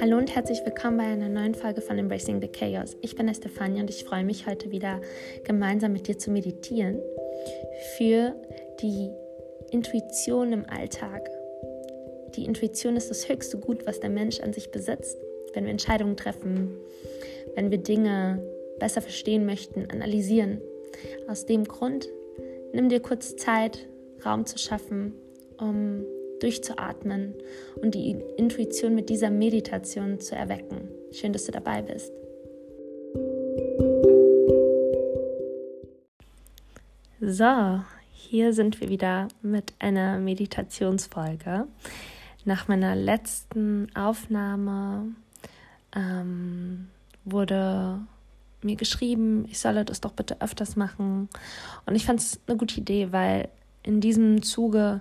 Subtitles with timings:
[0.00, 2.96] Hallo und herzlich willkommen bei einer neuen Folge von Embracing the Chaos.
[3.02, 5.00] Ich bin Estefania und ich freue mich heute wieder
[5.42, 7.00] gemeinsam mit dir zu meditieren
[7.96, 8.36] für
[8.80, 9.10] die
[9.72, 11.28] Intuition im Alltag.
[12.36, 15.18] Die Intuition ist das höchste Gut, was der Mensch an sich besitzt.
[15.52, 16.76] Wenn wir Entscheidungen treffen,
[17.56, 18.40] wenn wir Dinge
[18.78, 20.60] besser verstehen möchten, analysieren.
[21.26, 22.08] Aus dem Grund
[22.72, 23.88] nimm dir kurz Zeit,
[24.24, 25.14] Raum zu schaffen,
[25.58, 26.04] um
[26.40, 27.34] durchzuatmen
[27.82, 30.88] und die Intuition mit dieser Meditation zu erwecken.
[31.12, 32.12] Schön, dass du dabei bist.
[37.20, 37.80] So,
[38.12, 41.66] hier sind wir wieder mit einer Meditationsfolge.
[42.44, 45.14] Nach meiner letzten Aufnahme
[45.94, 46.88] ähm,
[47.24, 48.00] wurde
[48.62, 51.28] mir geschrieben, ich solle das doch bitte öfters machen.
[51.86, 53.48] Und ich fand es eine gute Idee, weil
[53.82, 55.00] in diesem Zuge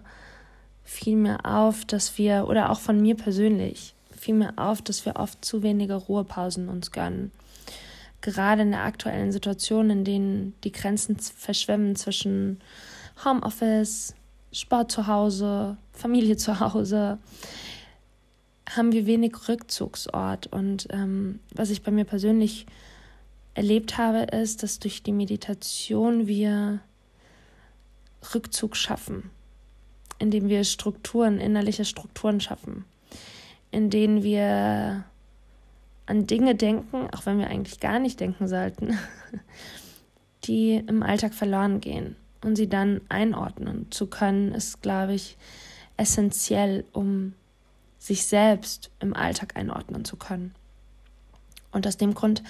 [0.88, 5.17] fiel mir auf, dass wir, oder auch von mir persönlich, fiel mir auf, dass wir
[5.17, 7.31] oft zu wenige Ruhepausen uns gönnen.
[8.22, 12.62] Gerade in der aktuellen Situation, in denen die Grenzen verschwimmen zwischen
[13.23, 14.16] Homeoffice,
[14.53, 17.19] Sport zu Hause, Familie zu Hause,
[18.69, 20.47] haben wir wenig Rückzugsort.
[20.47, 22.66] Und ähm, was ich bei mir persönlich
[23.56, 26.80] erlebt habe, ist, dass durch die Meditation wir
[28.34, 29.31] Rückzug schaffen
[30.20, 32.86] indem wir Strukturen, innerliche Strukturen schaffen,
[33.72, 35.04] in denen wir
[36.06, 38.98] an Dinge denken, auch wenn wir eigentlich gar nicht denken sollten,
[40.46, 42.16] die im Alltag verloren gehen.
[42.44, 45.38] Und sie dann einordnen zu können, ist, glaube ich,
[45.98, 47.34] essentiell, um
[47.98, 50.54] sich selbst im Alltag einordnen zu können.
[51.72, 52.44] Und aus dem Grund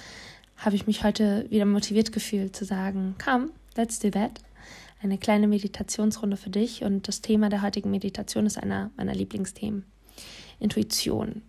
[0.58, 4.42] habe ich mich heute wieder motiviert gefühlt zu sagen, come, let's do that
[5.02, 6.84] eine kleine Meditationsrunde für dich.
[6.84, 9.86] Und das Thema der heutigen Meditation ist einer meiner Lieblingsthemen.
[10.59, 11.44] Intuition.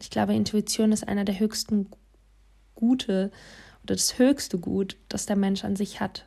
[0.00, 1.88] Ich glaube, Intuition ist einer der höchsten
[2.74, 3.30] Gute
[3.82, 6.26] oder das höchste Gut, das der Mensch an sich hat.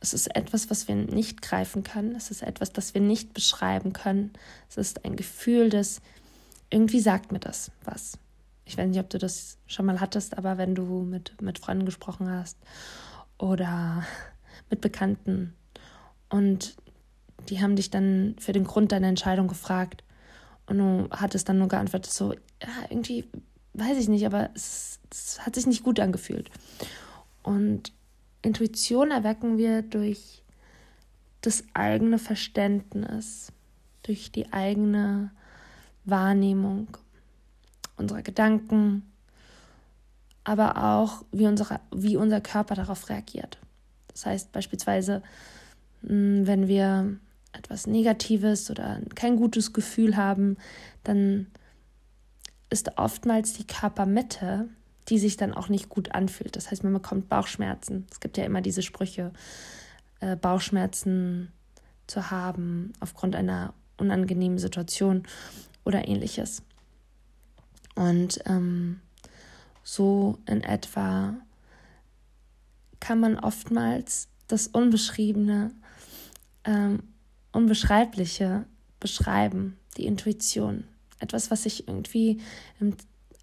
[0.00, 2.14] Es ist etwas, was wir nicht greifen können.
[2.14, 4.32] Es ist etwas, das wir nicht beschreiben können.
[4.68, 6.00] Es ist ein Gefühl, das
[6.70, 8.18] irgendwie sagt mir das was.
[8.66, 11.86] Ich weiß nicht, ob du das schon mal hattest, aber wenn du mit, mit Freunden
[11.86, 12.58] gesprochen hast
[13.38, 14.04] oder
[14.70, 15.54] mit Bekannten
[16.28, 16.76] und
[17.48, 20.04] die haben dich dann für den Grund deiner Entscheidung gefragt
[20.66, 23.24] und du hattest dann nur geantwortet so, ja, irgendwie
[23.74, 26.50] weiß ich nicht, aber es, es hat sich nicht gut angefühlt.
[27.42, 27.92] Und
[28.42, 30.42] Intuition erwecken wir durch
[31.40, 33.52] das eigene Verständnis,
[34.02, 35.30] durch die eigene
[36.04, 36.88] Wahrnehmung
[37.96, 39.02] unserer Gedanken,
[40.44, 43.58] aber auch wie, unsere, wie unser Körper darauf reagiert.
[44.14, 45.22] Das heißt beispielsweise,
[46.06, 47.16] hm, wenn wir
[47.52, 50.56] etwas Negatives oder kein gutes Gefühl haben,
[51.04, 51.46] dann
[52.70, 54.68] ist oftmals die Körpermitte,
[55.08, 56.56] die sich dann auch nicht gut anfühlt.
[56.56, 58.06] Das heißt, man bekommt Bauchschmerzen.
[58.10, 59.32] Es gibt ja immer diese Sprüche,
[60.20, 61.52] äh, Bauchschmerzen
[62.06, 65.24] zu haben aufgrund einer unangenehmen Situation
[65.84, 66.62] oder ähnliches.
[67.94, 69.00] Und ähm,
[69.82, 71.34] so in etwa
[73.00, 75.72] kann man oftmals das Unbeschriebene,
[76.64, 77.02] ähm,
[77.52, 78.64] Unbeschreibliche
[79.00, 80.84] beschreiben, die Intuition.
[81.18, 82.40] Etwas, was sich irgendwie
[82.80, 82.96] im,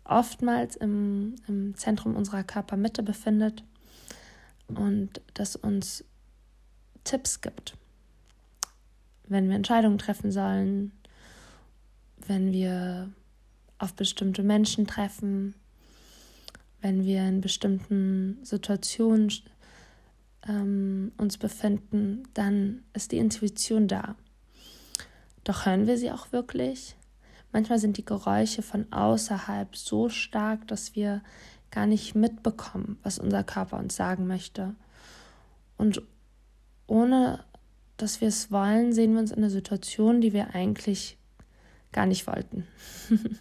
[0.03, 3.63] oftmals im, im Zentrum unserer Körpermitte befindet
[4.67, 6.03] und das uns
[7.03, 7.75] Tipps gibt,
[9.27, 10.91] wenn wir Entscheidungen treffen sollen,
[12.27, 13.09] wenn wir
[13.79, 15.55] auf bestimmte Menschen treffen,
[16.81, 19.31] wenn wir in bestimmten Situationen
[20.47, 24.15] ähm, uns befinden, dann ist die Intuition da.
[25.43, 26.95] Doch hören wir sie auch wirklich?
[27.51, 31.21] Manchmal sind die Geräusche von außerhalb so stark, dass wir
[31.69, 34.75] gar nicht mitbekommen, was unser Körper uns sagen möchte.
[35.77, 36.01] Und
[36.87, 37.43] ohne
[37.97, 41.17] dass wir es wollen, sehen wir uns in einer Situation, die wir eigentlich
[41.91, 42.67] gar nicht wollten.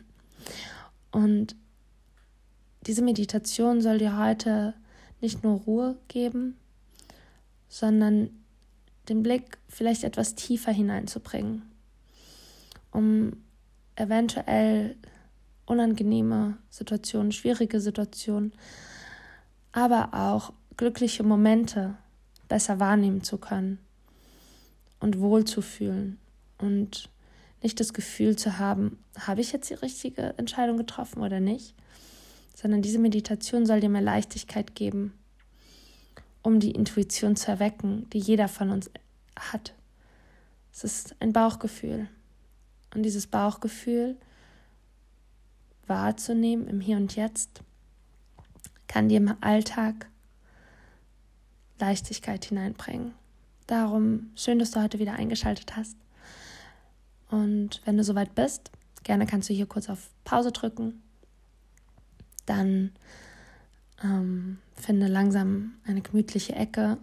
[1.13, 1.57] Und
[2.87, 4.75] diese Meditation soll dir heute
[5.21, 6.57] nicht nur Ruhe geben,
[7.69, 8.31] sondern
[9.09, 11.63] den Blick vielleicht etwas tiefer hineinzubringen,
[12.91, 13.33] um
[13.97, 14.97] eventuell
[15.67, 18.53] unangenehme Situationen, schwierige Situationen,
[19.73, 21.97] aber auch glückliche Momente
[22.49, 23.79] besser wahrnehmen zu können
[24.99, 26.19] und wohlzufühlen
[26.59, 27.09] und
[27.63, 31.75] nicht das Gefühl zu haben, habe ich jetzt die richtige Entscheidung getroffen oder nicht,
[32.61, 35.13] sondern diese Meditation soll dir mehr Leichtigkeit geben
[36.43, 38.91] um die Intuition zu erwecken, die jeder von uns
[39.39, 39.75] hat.
[40.73, 42.09] Es ist ein Bauchgefühl.
[42.95, 44.17] Und dieses Bauchgefühl
[45.87, 47.63] wahrzunehmen im Hier und Jetzt,
[48.89, 50.09] kann dir im Alltag
[51.79, 53.13] Leichtigkeit hineinbringen.
[53.67, 55.97] Darum schön, dass du heute wieder eingeschaltet hast.
[57.31, 58.71] Und wenn du soweit bist,
[59.05, 61.03] gerne kannst du hier kurz auf Pause drücken.
[62.51, 62.91] Dann
[64.03, 66.99] ähm, finde langsam eine gemütliche Ecke,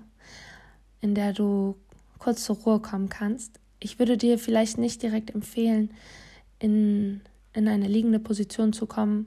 [1.00, 1.78] in der du
[2.20, 3.62] kurz zur Ruhe kommen kannst.
[3.80, 5.92] Ich würde dir vielleicht nicht direkt empfehlen,
[6.60, 7.22] in,
[7.54, 9.26] in eine liegende Position zu kommen,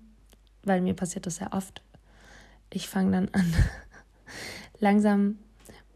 [0.63, 1.81] weil mir passiert das sehr oft.
[2.71, 3.55] Ich fange dann an,
[4.79, 5.39] langsam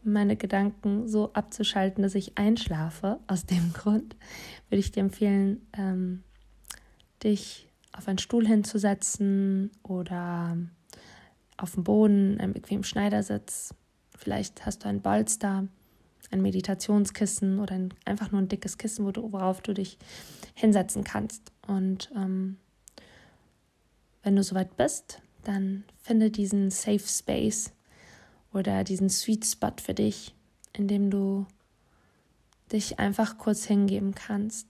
[0.03, 3.19] meine Gedanken so abzuschalten, dass ich einschlafe.
[3.27, 4.15] Aus dem Grund
[4.69, 6.23] würde ich dir empfehlen, ähm,
[7.23, 10.57] dich auf einen Stuhl hinzusetzen oder
[11.57, 13.73] auf dem Boden, einem bequemen Schneidersitz.
[14.17, 15.67] Vielleicht hast du ein Bolster,
[16.31, 19.97] ein Meditationskissen oder ein, einfach nur ein dickes Kissen, worauf du dich
[20.53, 21.51] hinsetzen kannst.
[21.67, 22.57] Und ähm,
[24.23, 27.71] wenn du soweit bist, dann finde diesen Safe Space
[28.53, 30.33] oder diesen Sweet Spot für dich,
[30.73, 31.45] in dem du
[32.71, 34.67] dich einfach kurz hingeben kannst,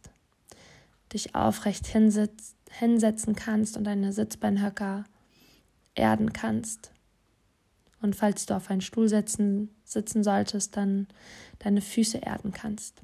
[1.14, 5.06] dich aufrecht hinsitz, hinsetzen kannst und deine Sitzbeinhöcker
[5.96, 6.92] erden kannst.
[8.02, 11.08] Und falls du auf einen Stuhl sitzen, sitzen solltest, dann
[11.60, 13.02] deine Füße erden kannst.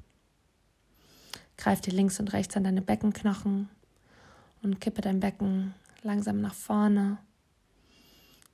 [1.56, 3.68] Greif dir links und rechts an deine Beckenknochen
[4.62, 7.18] und kippe dein Becken langsam nach vorne.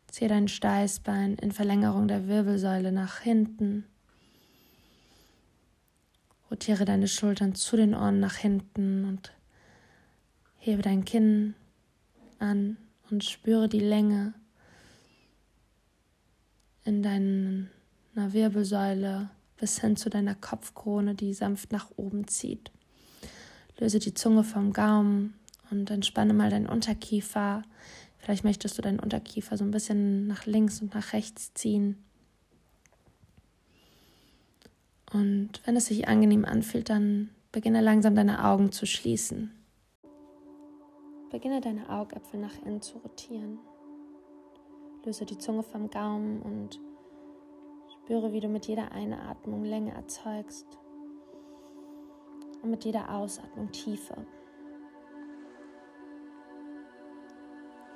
[0.08, 3.84] Ziehe dein Steißbein in Verlängerung der Wirbelsäule nach hinten.
[6.50, 9.32] Rotiere deine Schultern zu den Ohren nach hinten und
[10.68, 11.54] hebe dein Kinn
[12.38, 12.76] an
[13.10, 14.34] und spüre die Länge
[16.84, 22.70] in deiner Wirbelsäule bis hin zu deiner Kopfkrone, die sanft nach oben zieht.
[23.78, 25.34] Löse die Zunge vom Gaumen
[25.70, 27.62] und entspanne mal deinen Unterkiefer.
[28.18, 31.96] Vielleicht möchtest du deinen Unterkiefer so ein bisschen nach links und nach rechts ziehen.
[35.12, 39.57] Und wenn es sich angenehm anfühlt, dann beginne langsam deine Augen zu schließen.
[41.30, 43.58] Beginne deine Augäpfel nach innen zu rotieren.
[45.04, 46.80] Löse die Zunge vom Gaumen und
[47.92, 50.66] spüre, wie du mit jeder Einatmung Länge erzeugst
[52.62, 54.26] und mit jeder Ausatmung Tiefe.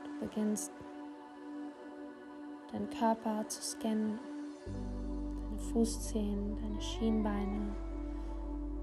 [0.04, 0.72] Du beginnst
[2.70, 4.18] deinen Körper zu scannen,
[5.46, 7.74] deine Fußzehen, deine Schienbeine,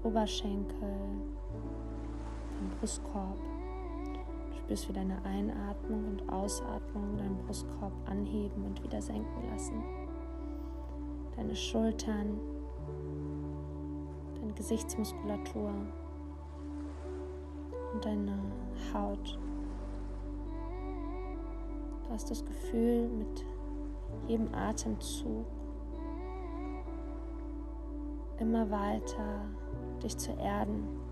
[0.02, 0.90] Oberschenkel,
[2.52, 3.49] deinen Brustkorb
[4.70, 9.82] spürst, wie deine Einatmung und Ausatmung deinen Brustkorb anheben und wieder senken lassen.
[11.34, 12.38] Deine Schultern,
[14.40, 15.72] deine Gesichtsmuskulatur
[17.92, 18.38] und deine
[18.94, 19.40] Haut.
[22.04, 23.44] Du hast das Gefühl, mit
[24.28, 25.46] jedem Atemzug
[28.38, 29.42] immer weiter
[30.00, 31.09] dich zu erden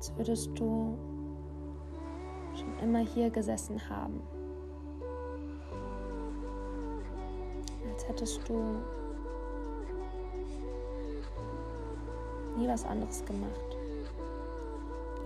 [0.00, 0.96] als würdest du
[2.54, 4.22] schon immer hier gesessen haben.
[7.92, 8.54] Als hättest du
[12.56, 13.76] nie was anderes gemacht.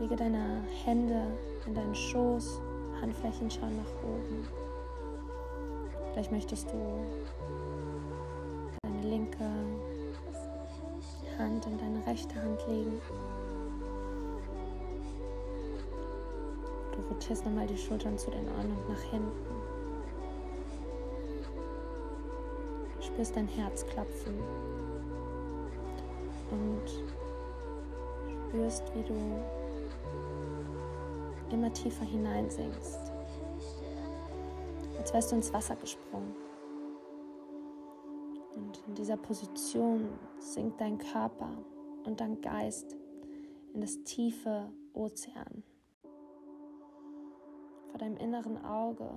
[0.01, 1.23] Lege deine Hände
[1.67, 2.61] in deinen Schoß,
[3.01, 4.49] Handflächen schauen nach oben.
[6.13, 6.99] Vielleicht möchtest du
[8.83, 9.45] deine linke
[11.39, 13.01] Hand in deine rechte Hand legen.
[17.11, 19.33] Rotierst nochmal die Schultern zu den Ohren und nach hinten.
[22.97, 24.35] Du spürst dein Herz klopfen
[26.51, 27.05] und
[28.49, 29.15] spürst, wie du
[31.51, 33.13] immer tiefer hineinsinkst,
[34.99, 36.35] als wärst du ins Wasser gesprungen.
[38.57, 40.09] Und in dieser Position
[40.39, 41.51] sinkt dein Körper
[42.05, 42.97] und dein Geist
[43.73, 45.65] in das tiefe Ozean
[47.95, 49.09] vor deinem inneren Auge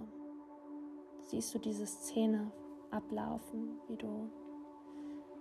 [1.24, 2.52] siehst du diese Szene
[2.92, 4.30] ablaufen, wie du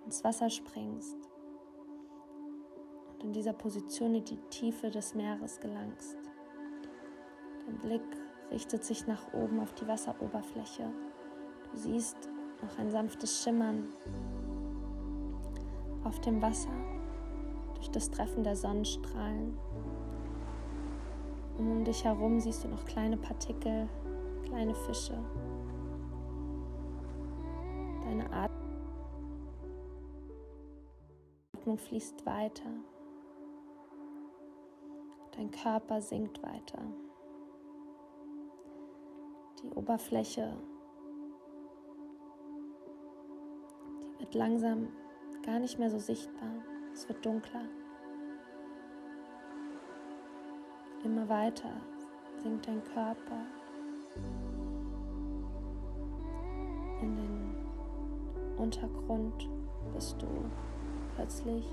[0.05, 1.15] ins Wasser springst
[3.13, 6.17] und in dieser Position in die Tiefe des Meeres gelangst.
[7.67, 8.01] Dein Blick
[8.49, 10.91] richtet sich nach oben auf die Wasseroberfläche.
[11.71, 12.17] Du siehst
[12.63, 13.87] noch ein sanftes Schimmern
[16.03, 16.73] auf dem Wasser
[17.75, 19.59] durch das Treffen der Sonnenstrahlen
[21.57, 23.89] und um dich herum siehst du noch kleine Partikel,
[24.45, 25.17] kleine Fische.
[28.03, 28.49] Deine
[31.53, 32.69] Atmung fließt weiter.
[35.35, 36.81] Dein Körper sinkt weiter.
[39.61, 40.55] Die Oberfläche,
[44.01, 44.89] die wird langsam
[45.43, 46.63] gar nicht mehr so sichtbar.
[46.93, 47.65] Es wird dunkler.
[51.03, 51.69] Immer weiter
[52.41, 53.45] sinkt dein Körper
[57.01, 57.55] in den
[58.57, 59.49] Untergrund,
[59.93, 60.27] bis du
[61.15, 61.65] plötzlich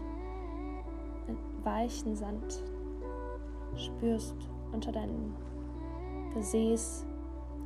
[1.65, 2.63] weichen Sand
[3.77, 4.37] spürst
[4.73, 5.35] unter deinem
[6.35, 7.07] Gesäß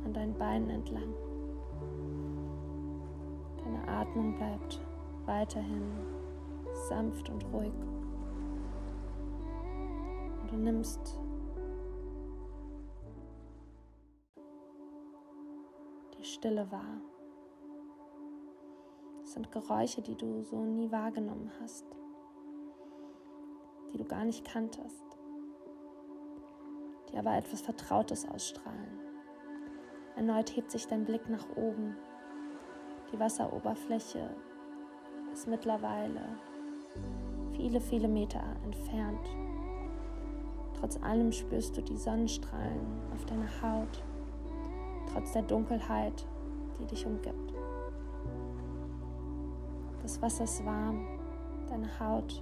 [0.05, 1.13] an deinen Beinen entlang.
[3.63, 4.81] Deine Atmung bleibt
[5.25, 5.91] weiterhin
[6.87, 7.73] sanft und ruhig.
[10.41, 11.19] Und du nimmst
[16.39, 17.01] Stille wahr.
[19.21, 21.85] Es sind Geräusche, die du so nie wahrgenommen hast,
[23.91, 25.03] die du gar nicht kanntest,
[27.11, 29.01] die aber etwas Vertrautes ausstrahlen.
[30.15, 31.97] Erneut hebt sich dein Blick nach oben.
[33.11, 34.33] Die Wasseroberfläche
[35.33, 36.21] ist mittlerweile
[37.57, 39.27] viele, viele Meter entfernt.
[40.79, 44.01] Trotz allem spürst du die Sonnenstrahlen auf deiner Haut,
[45.11, 46.25] trotz der Dunkelheit,
[46.79, 47.53] die dich umgibt.
[50.01, 51.05] Das Wasser ist warm,
[51.67, 52.41] deine Haut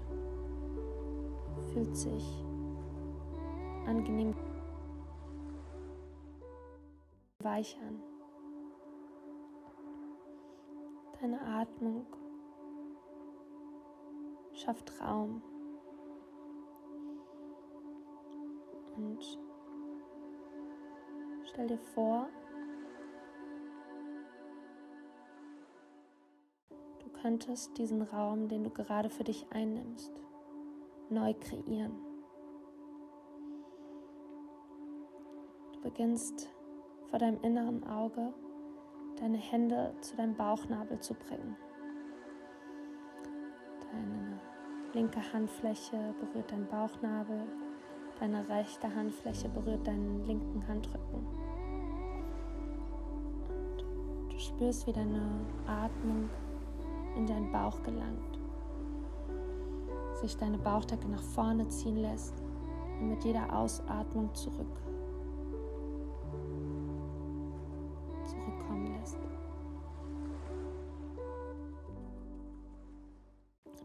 [1.74, 2.46] fühlt sich
[3.86, 4.36] angenehm
[7.40, 8.02] weich an.
[11.20, 12.06] Deine Atmung
[14.54, 15.42] schafft Raum
[18.96, 19.40] und
[21.46, 22.28] stell dir vor,
[27.28, 30.14] könntest diesen Raum, den du gerade für dich einnimmst,
[31.10, 31.92] neu kreieren.
[35.74, 36.50] Du beginnst
[37.10, 38.34] vor deinem inneren Auge
[39.20, 41.58] deine Hände zu deinem Bauchnabel zu bringen.
[43.92, 44.40] Deine
[44.94, 47.42] linke Handfläche berührt deinen Bauchnabel,
[48.22, 51.28] deine rechte Handfläche berührt deinen linken Handrücken.
[53.50, 53.84] Und
[54.32, 56.30] du spürst, wie deine Atmung
[57.18, 58.40] in deinen Bauch gelangt,
[60.22, 62.34] sich deine Bauchdecke nach vorne ziehen lässt
[63.00, 64.78] und mit jeder Ausatmung zurück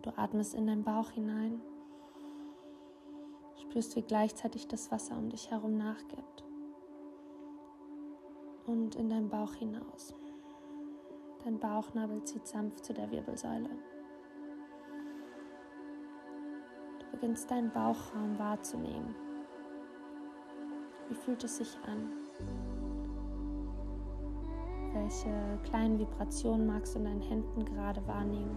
[0.03, 1.61] Du atmest in deinen Bauch hinein,
[3.61, 6.45] spürst, wie gleichzeitig das Wasser um dich herum nachgibt.
[8.67, 10.12] Und in deinen Bauch hinaus.
[11.44, 13.68] Dein Bauchnabel zieht sanft zu der Wirbelsäule.
[17.00, 19.14] Du beginnst deinen Bauchraum wahrzunehmen.
[21.08, 22.12] Wie fühlt es sich an?
[24.92, 28.56] Welche kleinen Vibrationen magst du in deinen Händen gerade wahrnehmen?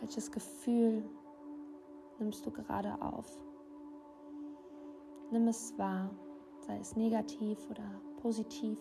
[0.00, 1.04] Welches Gefühl
[2.18, 3.38] nimmst du gerade auf?
[5.32, 6.10] Nimm es wahr,
[6.58, 8.78] sei es negativ oder positiv,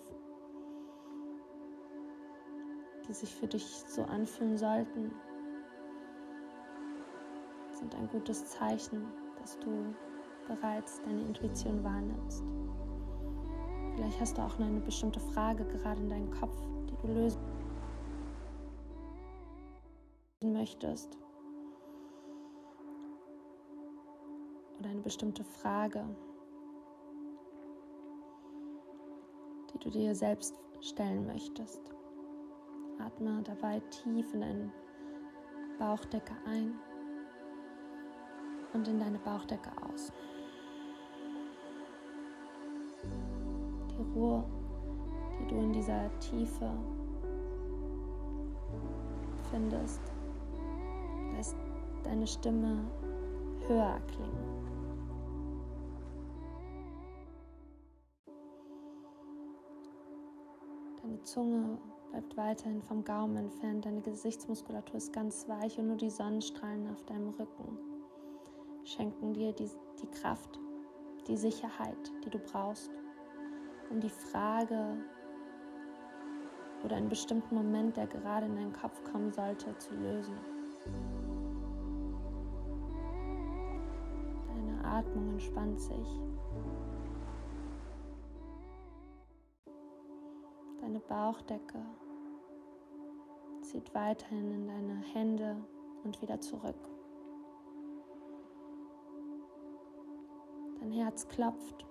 [3.08, 5.14] die sich für dich so anfühlen sollten,
[7.72, 9.08] sind ein gutes Zeichen,
[9.40, 9.96] dass du
[10.46, 12.44] bereits deine Intuition wahrnimmst.
[13.96, 16.58] Vielleicht hast du auch noch eine bestimmte Frage gerade in deinem Kopf,
[16.90, 17.42] die du lösen
[20.42, 21.18] möchtest.
[24.80, 26.04] Oder eine bestimmte Frage,
[29.82, 31.82] du dir selbst stellen möchtest.
[33.00, 34.72] Atme dabei tief in deine
[35.80, 36.76] Bauchdecke ein
[38.74, 40.14] und in deine Bauchdecke aus.
[43.90, 44.44] Die Ruhe,
[45.40, 46.72] die du in dieser Tiefe
[49.50, 50.02] findest,
[51.36, 51.58] lässt
[52.04, 52.86] deine Stimme
[53.68, 54.51] höher klingen.
[61.24, 61.78] Zunge
[62.12, 67.04] bleibt weiterhin vom Gaumen entfernt, deine Gesichtsmuskulatur ist ganz weich und nur die Sonnenstrahlen auf
[67.06, 67.78] deinem Rücken
[68.84, 69.70] schenken dir die,
[70.02, 70.60] die Kraft,
[71.28, 72.92] die Sicherheit, die du brauchst,
[73.90, 74.98] um die Frage
[76.84, 80.36] oder einen bestimmten Moment, der gerade in deinen Kopf kommen sollte, zu lösen.
[84.48, 86.31] Deine Atmung entspannt sich.
[91.12, 91.86] Bauchdecke
[93.60, 95.58] zieht weiterhin in deine Hände
[96.06, 96.90] und wieder zurück.
[100.80, 101.86] Dein Herz klopft.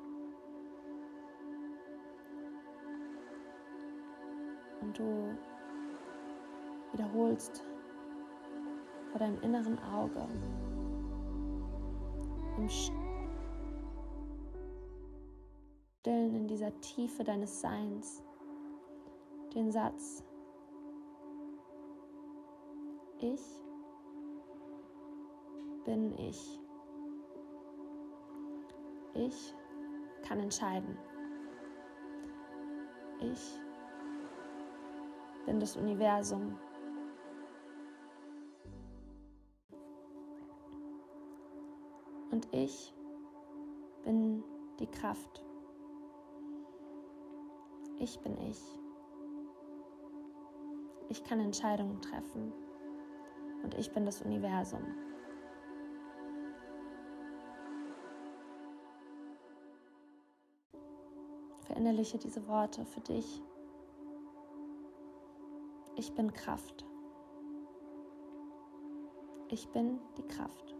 [4.80, 5.36] Und du
[6.92, 7.62] wiederholst
[9.10, 10.26] vor deinem inneren Auge
[12.56, 12.68] im
[16.00, 18.22] Stillen in dieser Tiefe deines Seins
[19.54, 20.24] den Satz,
[23.18, 23.60] ich
[25.84, 26.60] bin ich.
[29.14, 29.54] Ich
[30.22, 30.96] kann entscheiden.
[33.20, 33.60] Ich
[35.46, 36.56] bin das Universum.
[42.30, 42.94] Und ich
[44.04, 44.44] bin
[44.78, 45.44] die Kraft.
[47.98, 48.79] Ich bin ich.
[51.10, 52.52] Ich kann Entscheidungen treffen.
[53.64, 54.80] Und ich bin das Universum.
[61.66, 63.42] Verinnerliche diese Worte für dich.
[65.96, 66.86] Ich bin Kraft.
[69.48, 70.76] Ich bin die Kraft.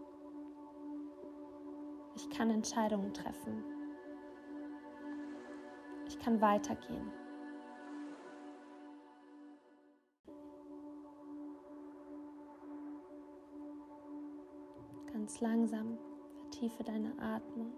[2.15, 3.65] Ich kann Entscheidungen treffen.
[6.07, 7.20] Ich kann weitergehen.
[15.31, 15.97] Ganz langsam
[16.41, 17.73] vertiefe deine Atmung.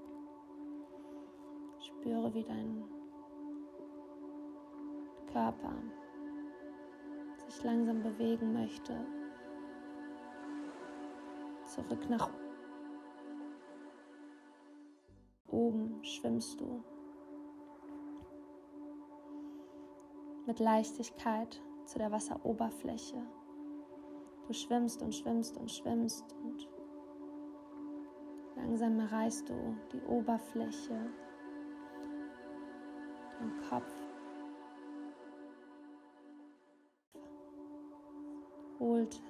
[1.80, 2.82] Spüre, wie dein
[5.30, 5.75] Körper
[7.44, 8.97] sich langsam bewegen möchte.
[11.66, 12.30] Zurück nach
[15.49, 16.82] oben schwimmst du.
[20.47, 23.23] Mit Leichtigkeit zu der Wasseroberfläche.
[24.47, 26.67] Du schwimmst und schwimmst und schwimmst und
[28.62, 31.10] langsam erreichst du die Oberfläche,
[33.38, 33.92] dein Kopf
[38.78, 39.20] holt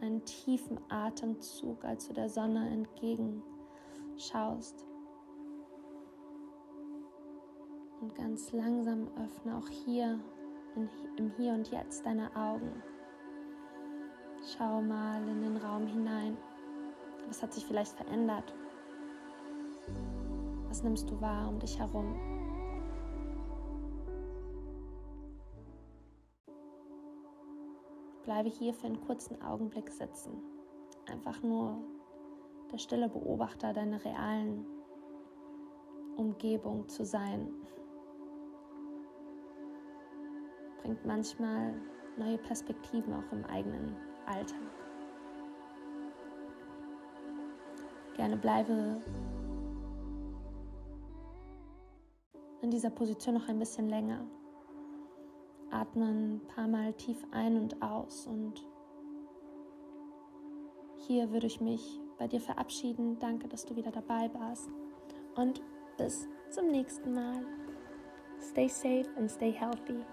[0.00, 4.84] einen tiefen Atemzug, als du der Sonne entgegenschaust.
[8.00, 10.20] Und ganz langsam öffne auch hier
[10.76, 12.82] in, im Hier und Jetzt deine Augen.
[14.46, 16.36] Schau mal in den Raum hinein.
[17.26, 18.54] Was hat sich vielleicht verändert?
[20.76, 22.14] Was nimmst du wahr um dich herum?
[28.24, 30.32] Bleibe hier für einen kurzen Augenblick sitzen.
[31.10, 31.78] Einfach nur
[32.70, 34.66] der stille Beobachter deiner realen
[36.18, 37.48] Umgebung zu sein.
[40.82, 41.72] Bringt manchmal
[42.18, 44.60] neue Perspektiven auch im eigenen Alltag.
[48.14, 49.00] Gerne bleibe
[52.66, 54.26] in dieser Position noch ein bisschen länger.
[55.70, 58.66] Atme ein paar Mal tief ein und aus und
[61.06, 63.20] hier würde ich mich bei dir verabschieden.
[63.20, 64.68] Danke, dass du wieder dabei warst
[65.36, 65.62] und
[65.96, 67.46] bis zum nächsten Mal.
[68.40, 70.04] Stay safe and stay healthy.